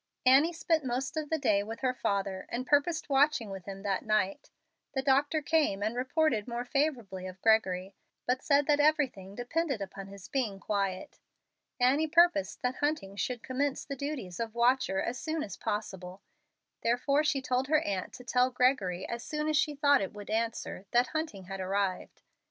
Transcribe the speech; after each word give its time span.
Annie 0.25 0.51
spent 0.51 0.83
most 0.83 1.15
of 1.15 1.29
the 1.29 1.37
day 1.37 1.61
with 1.61 1.81
her 1.81 1.93
father, 1.93 2.47
and 2.49 2.65
purposed 2.65 3.07
watching 3.07 3.51
with 3.51 3.65
him 3.65 3.83
that 3.83 4.03
night. 4.03 4.49
The 4.95 5.03
doctor 5.03 5.43
came 5.43 5.83
and 5.83 5.95
reported 5.95 6.47
more 6.47 6.65
favorably 6.65 7.27
of 7.27 7.39
Gregory, 7.43 7.93
but 8.25 8.41
said 8.41 8.65
that 8.65 8.79
everything 8.79 9.35
depended 9.35 9.79
upon 9.79 10.07
his 10.07 10.27
being 10.27 10.59
quiet. 10.59 11.19
Annie 11.79 12.07
purposed 12.07 12.63
that 12.63 12.77
Hunting 12.77 13.15
should 13.15 13.43
commence 13.43 13.85
the 13.85 13.95
duties 13.95 14.39
of 14.39 14.55
watcher 14.55 14.99
as 15.03 15.19
soon 15.19 15.43
as 15.43 15.55
possible. 15.55 16.23
Therefore 16.81 17.23
she 17.23 17.39
told 17.39 17.67
her 17.67 17.81
aunt 17.81 18.11
to 18.13 18.23
tell 18.23 18.49
Gregory, 18.49 19.07
as 19.07 19.23
soon 19.23 19.47
as 19.47 19.55
she 19.55 19.75
thought 19.75 20.01
it 20.01 20.13
would 20.13 20.31
answer, 20.31 20.87
that 20.89 21.09
Hunting 21.09 21.43
had 21.43 21.59
arrived. 21.59 22.23